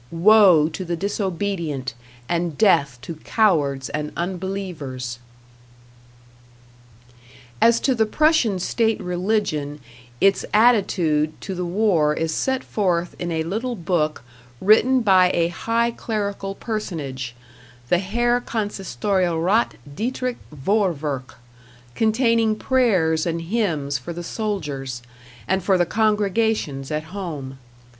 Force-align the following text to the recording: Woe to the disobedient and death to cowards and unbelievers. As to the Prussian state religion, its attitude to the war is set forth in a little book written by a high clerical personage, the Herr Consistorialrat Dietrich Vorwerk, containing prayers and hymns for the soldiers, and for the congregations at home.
Woe 0.09 0.67
to 0.69 0.83
the 0.83 0.95
disobedient 0.95 1.93
and 2.27 2.57
death 2.57 2.97
to 3.03 3.17
cowards 3.17 3.87
and 3.89 4.11
unbelievers. 4.17 5.19
As 7.61 7.79
to 7.81 7.93
the 7.93 8.07
Prussian 8.07 8.57
state 8.57 8.99
religion, 8.99 9.79
its 10.19 10.43
attitude 10.55 11.39
to 11.41 11.53
the 11.53 11.65
war 11.67 12.15
is 12.15 12.33
set 12.33 12.63
forth 12.63 13.13
in 13.19 13.31
a 13.31 13.43
little 13.43 13.75
book 13.75 14.23
written 14.59 15.01
by 15.01 15.29
a 15.35 15.49
high 15.49 15.91
clerical 15.91 16.55
personage, 16.55 17.35
the 17.89 17.99
Herr 17.99 18.41
Consistorialrat 18.43 19.75
Dietrich 19.93 20.37
Vorwerk, 20.51 21.35
containing 21.93 22.55
prayers 22.55 23.27
and 23.27 23.39
hymns 23.39 23.99
for 23.99 24.13
the 24.13 24.23
soldiers, 24.23 25.03
and 25.47 25.63
for 25.63 25.77
the 25.77 25.85
congregations 25.85 26.89
at 26.89 27.03
home. 27.13 27.59